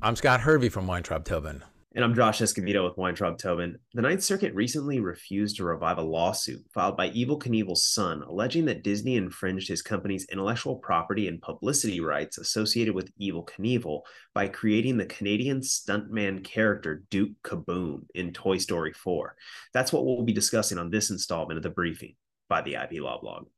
I'm 0.00 0.14
Scott 0.14 0.40
Hervey 0.40 0.68
from 0.68 0.86
Weintraub 0.86 1.24
Tobin. 1.24 1.60
And 1.96 2.04
I'm 2.04 2.14
Josh 2.14 2.38
Escovedo 2.40 2.84
with 2.84 2.96
Weintraub 2.96 3.36
Tobin. 3.36 3.78
The 3.94 4.02
Ninth 4.02 4.22
Circuit 4.22 4.54
recently 4.54 5.00
refused 5.00 5.56
to 5.56 5.64
revive 5.64 5.98
a 5.98 6.02
lawsuit 6.02 6.64
filed 6.72 6.96
by 6.96 7.10
Evel 7.10 7.42
Knievel's 7.42 7.84
son, 7.84 8.22
alleging 8.22 8.66
that 8.66 8.84
Disney 8.84 9.16
infringed 9.16 9.66
his 9.66 9.82
company's 9.82 10.24
intellectual 10.30 10.76
property 10.76 11.26
and 11.26 11.42
publicity 11.42 11.98
rights 11.98 12.38
associated 12.38 12.94
with 12.94 13.10
Evel 13.18 13.48
Knievel 13.48 14.02
by 14.34 14.46
creating 14.46 14.98
the 14.98 15.06
Canadian 15.06 15.62
stuntman 15.62 16.44
character 16.44 17.02
Duke 17.10 17.32
Caboom 17.42 18.02
in 18.14 18.32
Toy 18.32 18.58
Story 18.58 18.92
4. 18.92 19.34
That's 19.74 19.92
what 19.92 20.06
we'll 20.06 20.22
be 20.22 20.32
discussing 20.32 20.78
on 20.78 20.90
this 20.90 21.10
installment 21.10 21.56
of 21.56 21.64
the 21.64 21.70
briefing 21.70 22.14
by 22.48 22.62
the 22.62 22.74
IP 22.74 23.02
Law 23.02 23.20
Blog. 23.20 23.48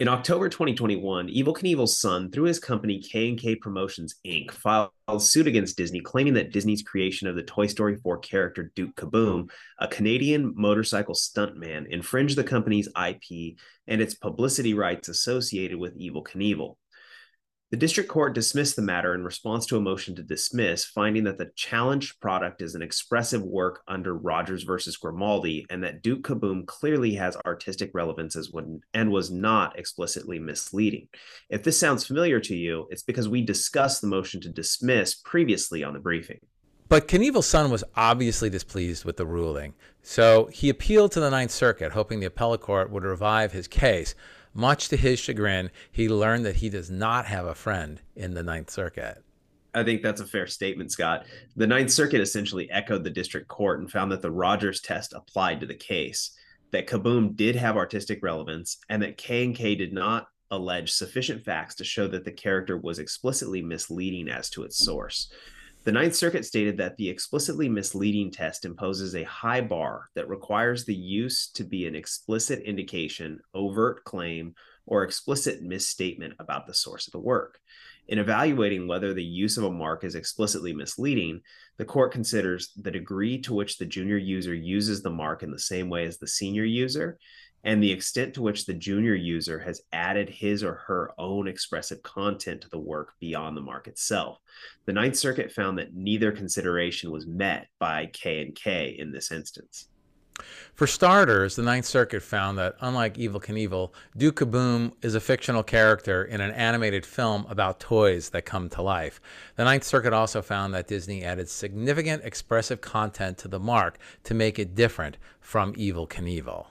In 0.00 0.08
October 0.08 0.48
2021, 0.48 1.28
Evel 1.28 1.54
Knievel's 1.54 2.00
son, 2.00 2.30
through 2.30 2.44
his 2.44 2.58
company 2.58 3.02
K&K 3.02 3.56
Promotions 3.56 4.14
Inc., 4.26 4.50
filed 4.50 4.90
suit 5.18 5.46
against 5.46 5.76
Disney, 5.76 6.00
claiming 6.00 6.32
that 6.32 6.52
Disney's 6.52 6.82
creation 6.82 7.28
of 7.28 7.36
the 7.36 7.42
Toy 7.42 7.66
Story 7.66 7.96
4 7.96 8.16
character 8.20 8.72
Duke 8.74 8.96
Caboom, 8.96 9.50
a 9.78 9.86
Canadian 9.86 10.54
motorcycle 10.56 11.14
stuntman, 11.14 11.86
infringed 11.86 12.36
the 12.36 12.44
company's 12.44 12.88
IP 12.88 13.58
and 13.86 14.00
its 14.00 14.14
publicity 14.14 14.72
rights 14.72 15.10
associated 15.10 15.76
with 15.76 16.00
Evel 16.00 16.24
Knievel. 16.26 16.76
The 17.70 17.76
district 17.76 18.08
court 18.08 18.34
dismissed 18.34 18.74
the 18.74 18.82
matter 18.82 19.14
in 19.14 19.22
response 19.22 19.64
to 19.66 19.76
a 19.76 19.80
motion 19.80 20.16
to 20.16 20.24
dismiss, 20.24 20.84
finding 20.84 21.22
that 21.22 21.38
the 21.38 21.52
challenged 21.54 22.18
product 22.18 22.62
is 22.62 22.74
an 22.74 22.82
expressive 22.82 23.42
work 23.42 23.82
under 23.86 24.12
Rogers 24.12 24.64
versus 24.64 24.96
Grimaldi 24.96 25.66
and 25.70 25.84
that 25.84 26.02
Duke 26.02 26.24
Caboom 26.24 26.66
clearly 26.66 27.14
has 27.14 27.36
artistic 27.46 27.92
relevance 27.94 28.34
as 28.34 28.50
when, 28.50 28.80
and 28.92 29.12
was 29.12 29.30
not 29.30 29.78
explicitly 29.78 30.40
misleading. 30.40 31.06
If 31.48 31.62
this 31.62 31.78
sounds 31.78 32.04
familiar 32.04 32.40
to 32.40 32.56
you, 32.56 32.88
it's 32.90 33.04
because 33.04 33.28
we 33.28 33.40
discussed 33.40 34.00
the 34.00 34.08
motion 34.08 34.40
to 34.40 34.48
dismiss 34.48 35.14
previously 35.14 35.84
on 35.84 35.92
the 35.92 36.00
briefing. 36.00 36.40
But 36.88 37.06
Knievel's 37.06 37.46
son 37.46 37.70
was 37.70 37.84
obviously 37.94 38.50
displeased 38.50 39.04
with 39.04 39.16
the 39.16 39.26
ruling, 39.26 39.74
so 40.02 40.46
he 40.46 40.70
appealed 40.70 41.12
to 41.12 41.20
the 41.20 41.30
Ninth 41.30 41.52
Circuit, 41.52 41.92
hoping 41.92 42.18
the 42.18 42.26
appellate 42.26 42.62
court 42.62 42.90
would 42.90 43.04
revive 43.04 43.52
his 43.52 43.68
case. 43.68 44.16
Much 44.52 44.88
to 44.88 44.96
his 44.96 45.18
chagrin, 45.18 45.70
he 45.90 46.08
learned 46.08 46.44
that 46.44 46.56
he 46.56 46.68
does 46.68 46.90
not 46.90 47.26
have 47.26 47.46
a 47.46 47.54
friend 47.54 48.00
in 48.16 48.34
the 48.34 48.42
Ninth 48.42 48.70
Circuit. 48.70 49.22
I 49.72 49.84
think 49.84 50.02
that's 50.02 50.20
a 50.20 50.26
fair 50.26 50.48
statement, 50.48 50.90
Scott. 50.90 51.26
The 51.54 51.66
Ninth 51.66 51.92
Circuit 51.92 52.20
essentially 52.20 52.68
echoed 52.70 53.04
the 53.04 53.10
district 53.10 53.46
court 53.46 53.78
and 53.78 53.90
found 53.90 54.10
that 54.10 54.22
the 54.22 54.30
Rogers 54.30 54.80
test 54.80 55.12
applied 55.12 55.60
to 55.60 55.66
the 55.66 55.74
case, 55.74 56.32
that 56.72 56.88
Caboom 56.88 57.36
did 57.36 57.54
have 57.54 57.76
artistic 57.76 58.22
relevance, 58.22 58.78
and 58.88 59.02
that 59.02 59.16
K 59.16 59.44
and 59.44 59.54
K 59.54 59.76
did 59.76 59.92
not 59.92 60.26
allege 60.50 60.90
sufficient 60.90 61.44
facts 61.44 61.76
to 61.76 61.84
show 61.84 62.08
that 62.08 62.24
the 62.24 62.32
character 62.32 62.76
was 62.76 62.98
explicitly 62.98 63.62
misleading 63.62 64.28
as 64.28 64.50
to 64.50 64.64
its 64.64 64.76
source. 64.76 65.32
The 65.82 65.92
Ninth 65.92 66.14
Circuit 66.14 66.44
stated 66.44 66.76
that 66.76 66.98
the 66.98 67.08
explicitly 67.08 67.66
misleading 67.66 68.30
test 68.30 68.66
imposes 68.66 69.14
a 69.14 69.24
high 69.24 69.62
bar 69.62 70.10
that 70.14 70.28
requires 70.28 70.84
the 70.84 70.94
use 70.94 71.48
to 71.52 71.64
be 71.64 71.86
an 71.86 71.94
explicit 71.94 72.60
indication, 72.60 73.40
overt 73.54 74.04
claim, 74.04 74.54
or 74.84 75.04
explicit 75.04 75.62
misstatement 75.62 76.34
about 76.38 76.66
the 76.66 76.74
source 76.74 77.08
of 77.08 77.12
the 77.12 77.18
work. 77.18 77.58
In 78.08 78.18
evaluating 78.18 78.88
whether 78.88 79.14
the 79.14 79.24
use 79.24 79.56
of 79.56 79.64
a 79.64 79.70
mark 79.70 80.04
is 80.04 80.16
explicitly 80.16 80.74
misleading, 80.74 81.40
the 81.78 81.86
court 81.86 82.12
considers 82.12 82.72
the 82.76 82.90
degree 82.90 83.40
to 83.40 83.54
which 83.54 83.78
the 83.78 83.86
junior 83.86 84.18
user 84.18 84.54
uses 84.54 85.00
the 85.00 85.08
mark 85.08 85.42
in 85.42 85.50
the 85.50 85.58
same 85.58 85.88
way 85.88 86.04
as 86.04 86.18
the 86.18 86.26
senior 86.26 86.64
user 86.64 87.18
and 87.64 87.82
the 87.82 87.92
extent 87.92 88.34
to 88.34 88.42
which 88.42 88.66
the 88.66 88.74
junior 88.74 89.14
user 89.14 89.58
has 89.58 89.82
added 89.92 90.28
his 90.28 90.64
or 90.64 90.74
her 90.86 91.12
own 91.18 91.46
expressive 91.46 92.02
content 92.02 92.62
to 92.62 92.70
the 92.70 92.78
work 92.78 93.14
beyond 93.20 93.56
the 93.56 93.60
mark 93.60 93.86
itself. 93.86 94.38
The 94.86 94.92
Ninth 94.92 95.16
Circuit 95.16 95.52
found 95.52 95.78
that 95.78 95.94
neither 95.94 96.32
consideration 96.32 97.10
was 97.10 97.26
met 97.26 97.66
by 97.78 98.06
K 98.12 98.42
and 98.42 98.54
K 98.54 98.96
in 98.98 99.12
this 99.12 99.30
instance. 99.30 99.88
For 100.74 100.86
starters, 100.86 101.56
the 101.56 101.62
Ninth 101.62 101.84
Circuit 101.84 102.22
found 102.22 102.56
that, 102.56 102.76
unlike 102.80 103.14
Evel 103.16 103.44
Knievel, 103.44 103.92
Duke 104.16 104.36
Caboom 104.36 104.92
is 105.02 105.14
a 105.14 105.20
fictional 105.20 105.62
character 105.62 106.24
in 106.24 106.40
an 106.40 106.52
animated 106.52 107.04
film 107.04 107.44
about 107.50 107.80
toys 107.80 108.30
that 108.30 108.46
come 108.46 108.70
to 108.70 108.80
life. 108.80 109.20
The 109.56 109.64
Ninth 109.64 109.84
Circuit 109.84 110.14
also 110.14 110.40
found 110.40 110.72
that 110.72 110.88
Disney 110.88 111.24
added 111.24 111.50
significant 111.50 112.24
expressive 112.24 112.80
content 112.80 113.36
to 113.38 113.48
the 113.48 113.60
mark 113.60 113.98
to 114.24 114.32
make 114.32 114.58
it 114.58 114.74
different 114.74 115.18
from 115.40 115.74
Evel 115.74 116.08
Knievel. 116.08 116.66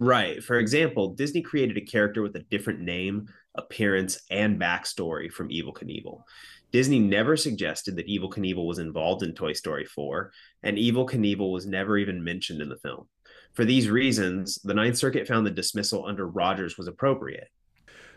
Right. 0.00 0.42
For 0.42 0.58
example, 0.58 1.10
Disney 1.10 1.42
created 1.42 1.76
a 1.76 1.82
character 1.82 2.22
with 2.22 2.34
a 2.34 2.42
different 2.50 2.80
name, 2.80 3.28
appearance, 3.54 4.22
and 4.30 4.58
backstory 4.58 5.30
from 5.30 5.50
Evel 5.50 5.74
Knievel. 5.74 6.22
Disney 6.72 6.98
never 6.98 7.36
suggested 7.36 7.96
that 7.96 8.08
Evel 8.08 8.32
Knievel 8.32 8.66
was 8.66 8.78
involved 8.78 9.22
in 9.22 9.34
Toy 9.34 9.52
Story 9.52 9.84
4, 9.84 10.32
and 10.62 10.78
Evel 10.78 11.08
Knievel 11.08 11.52
was 11.52 11.66
never 11.66 11.98
even 11.98 12.24
mentioned 12.24 12.62
in 12.62 12.70
the 12.70 12.78
film. 12.78 13.08
For 13.52 13.66
these 13.66 13.90
reasons, 13.90 14.58
the 14.64 14.72
Ninth 14.72 14.96
Circuit 14.96 15.28
found 15.28 15.46
the 15.46 15.50
dismissal 15.50 16.06
under 16.06 16.26
Rogers 16.26 16.78
was 16.78 16.88
appropriate. 16.88 17.48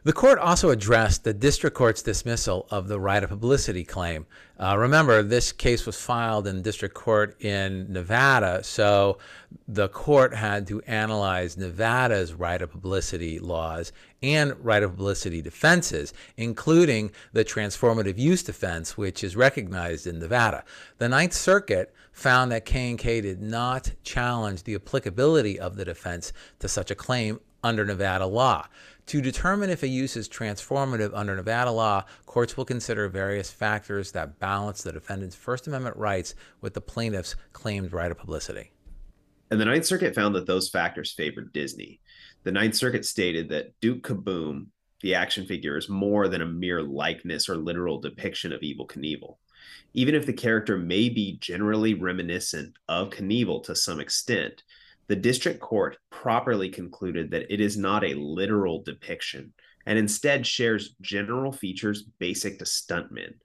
The 0.06 0.12
court 0.12 0.38
also 0.38 0.70
addressed 0.70 1.24
the 1.24 1.34
district 1.34 1.78
court's 1.78 2.02
dismissal 2.02 2.68
of 2.70 2.90
the 2.90 3.00
right 3.00 3.24
of 3.24 3.30
publicity 3.30 3.86
claim. 3.86 4.26
Uh, 4.60 4.78
remember, 4.78 5.24
this 5.24 5.54
case 5.54 5.86
was 5.86 5.96
filed 5.98 6.46
in 6.46 6.62
district 6.62 6.94
court 6.94 7.42
in 7.42 7.92
Nevada, 7.92 8.66
so 8.66 9.18
the 9.66 9.88
court 9.88 10.36
had 10.36 10.68
to 10.68 10.82
analyze 10.82 11.56
Nevada's 11.56 12.34
right 12.34 12.62
of 12.62 12.70
publicity 12.70 13.40
laws 13.40 13.94
and 14.22 14.54
right 14.60 14.84
of 14.84 14.92
publicity 14.92 15.42
defenses, 15.42 16.14
including 16.36 17.10
the 17.32 17.46
transformative 17.46 18.18
use 18.18 18.44
defense, 18.44 18.98
which 18.98 19.24
is 19.24 19.38
recognized 19.38 20.06
in 20.06 20.20
Nevada. 20.20 20.66
The 20.98 21.08
Ninth 21.08 21.34
Circuit 21.34 21.94
found 22.12 22.52
that 22.52 22.66
K&K 22.66 23.22
did 23.22 23.42
not 23.42 23.94
challenge 24.04 24.64
the 24.64 24.76
applicability 24.76 25.58
of 25.58 25.78
the 25.78 25.86
defense 25.86 26.34
to 26.60 26.68
such 26.68 26.92
a 26.92 26.96
claim 26.96 27.40
under 27.64 27.86
Nevada 27.86 28.26
law. 28.26 28.68
To 29.08 29.22
determine 29.22 29.70
if 29.70 29.84
a 29.84 29.88
use 29.88 30.16
is 30.16 30.30
transformative 30.30 31.12
under 31.14 31.36
Nevada 31.36 31.72
law, 31.72 32.06
courts 32.26 32.56
will 32.56 32.66
consider 32.66 33.10
various 33.10 33.52
factors 33.52 34.14
that 34.14 34.40
balance 34.40 34.82
the 34.82 34.94
defendant's 34.94 35.36
First 35.36 35.68
Amendment 35.68 35.98
rights 35.98 36.36
with 36.62 36.74
the 36.74 36.82
plaintiff's 36.82 37.36
claimed 37.52 37.92
right 37.92 38.12
of 38.12 38.18
publicity. 38.18 38.72
And 39.52 39.60
the 39.60 39.66
Ninth 39.66 39.86
Circuit 39.86 40.16
found 40.16 40.34
that 40.36 40.48
those 40.48 40.70
factors 40.70 41.12
favored 41.12 41.54
Disney. 41.54 42.00
The 42.44 42.52
Ninth 42.52 42.76
Circuit 42.76 43.06
stated 43.06 43.50
that 43.50 43.74
Duke 43.82 44.04
Caboom, 44.04 44.68
the 45.02 45.16
action 45.16 45.46
figure, 45.46 45.78
is 45.78 45.90
more 45.90 46.28
than 46.28 46.42
a 46.42 46.46
mere 46.46 46.82
likeness 46.82 47.50
or 47.50 47.58
literal 47.58 48.00
depiction 48.00 48.54
of 48.54 48.62
Evel 48.62 48.88
Knievel. 48.88 49.36
Even 49.94 50.16
if 50.16 50.26
the 50.26 50.34
character 50.34 50.78
may 50.78 51.10
be 51.10 51.38
generally 51.40 51.94
reminiscent 51.94 52.78
of 52.88 53.10
Knievel 53.10 53.64
to 53.66 53.76
some 53.76 54.00
extent, 54.00 54.64
the 55.14 55.20
district 55.20 55.60
court 55.60 56.00
properly 56.10 56.70
concluded 56.70 57.30
that 57.30 57.46
it 57.54 57.62
is 57.62 57.78
not 57.78 58.04
a 58.04 58.16
literal 58.16 58.82
depiction 58.82 59.54
and 59.86 60.00
instead 60.00 60.48
shares 60.48 60.96
general 61.02 61.52
features 61.52 62.02
basic 62.18 62.58
to 62.58 62.66
stuntmen. 62.66 63.36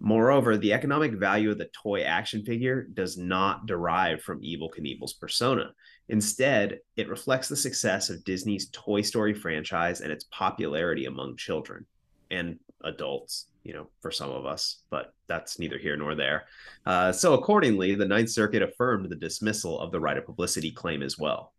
Moreover, 0.00 0.56
the 0.56 0.72
economic 0.72 1.12
value 1.12 1.52
of 1.52 1.58
the 1.58 1.70
toy 1.80 2.00
action 2.00 2.44
figure 2.44 2.88
does 2.92 3.16
not 3.16 3.66
derive 3.66 4.20
from 4.20 4.40
Evel 4.40 4.68
Knievel's 4.76 5.12
persona. 5.12 5.72
Instead, 6.08 6.80
it 6.96 7.08
reflects 7.08 7.46
the 7.46 7.54
success 7.54 8.10
of 8.10 8.24
Disney's 8.24 8.68
Toy 8.70 9.02
Story 9.02 9.32
franchise 9.32 10.00
and 10.00 10.10
its 10.10 10.24
popularity 10.24 11.04
among 11.04 11.36
children 11.36 11.86
and 12.32 12.58
adults 12.82 13.46
you 13.64 13.72
know, 13.72 13.86
for 14.00 14.10
some 14.10 14.30
of 14.30 14.46
us, 14.46 14.82
but 14.90 15.14
that's 15.28 15.58
neither 15.58 15.78
here 15.78 15.96
nor 15.96 16.14
there. 16.14 16.44
Uh, 16.84 17.12
so, 17.12 17.34
accordingly, 17.34 17.94
the 17.94 18.06
Ninth 18.06 18.30
Circuit 18.30 18.62
affirmed 18.62 19.08
the 19.08 19.16
dismissal 19.16 19.80
of 19.80 19.92
the 19.92 20.00
right 20.00 20.16
of 20.16 20.26
publicity 20.26 20.70
claim 20.70 21.02
as 21.02 21.18
well. 21.18 21.52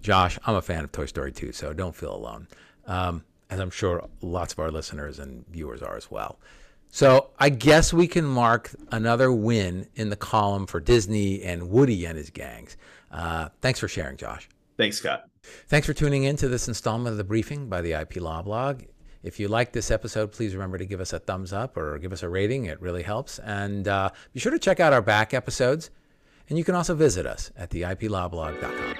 Josh, 0.00 0.38
I'm 0.46 0.54
a 0.54 0.62
fan 0.62 0.84
of 0.84 0.92
Toy 0.92 1.06
Story 1.06 1.32
2, 1.32 1.52
so 1.52 1.72
don't 1.72 1.94
feel 1.94 2.14
alone, 2.14 2.48
um, 2.86 3.24
as 3.50 3.60
I'm 3.60 3.70
sure 3.70 4.08
lots 4.20 4.52
of 4.52 4.58
our 4.60 4.70
listeners 4.70 5.18
and 5.18 5.46
viewers 5.48 5.82
are 5.82 5.96
as 5.96 6.10
well. 6.10 6.38
So, 6.90 7.30
I 7.38 7.50
guess 7.50 7.92
we 7.92 8.06
can 8.06 8.24
mark 8.24 8.70
another 8.92 9.30
win 9.32 9.88
in 9.94 10.08
the 10.08 10.16
column 10.16 10.66
for 10.66 10.80
Disney 10.80 11.42
and 11.42 11.68
Woody 11.68 12.06
and 12.06 12.16
his 12.16 12.30
gangs. 12.30 12.76
Uh, 13.10 13.48
thanks 13.60 13.78
for 13.80 13.88
sharing, 13.88 14.16
Josh. 14.16 14.48
Thanks, 14.76 14.98
Scott. 14.98 15.24
Thanks 15.68 15.86
for 15.86 15.92
tuning 15.92 16.24
in 16.24 16.36
to 16.36 16.48
this 16.48 16.68
installment 16.68 17.12
of 17.12 17.18
the 17.18 17.24
briefing 17.24 17.68
by 17.68 17.82
the 17.82 17.92
IP 17.92 18.16
Law 18.16 18.42
Blog. 18.42 18.84
If 19.22 19.40
you 19.40 19.48
like 19.48 19.72
this 19.72 19.90
episode, 19.90 20.32
please 20.32 20.54
remember 20.54 20.78
to 20.78 20.86
give 20.86 21.00
us 21.00 21.12
a 21.12 21.18
thumbs 21.18 21.52
up 21.52 21.76
or 21.76 21.98
give 21.98 22.12
us 22.12 22.22
a 22.22 22.28
rating. 22.28 22.66
It 22.66 22.80
really 22.80 23.02
helps. 23.02 23.38
And 23.38 23.88
uh, 23.88 24.10
be 24.32 24.40
sure 24.40 24.52
to 24.52 24.58
check 24.58 24.80
out 24.80 24.92
our 24.92 25.02
back 25.02 25.34
episodes. 25.34 25.90
And 26.48 26.56
you 26.56 26.64
can 26.64 26.74
also 26.74 26.94
visit 26.94 27.26
us 27.26 27.50
at 27.56 27.70
the 27.70 27.82
iplawblog.com. 27.82 28.97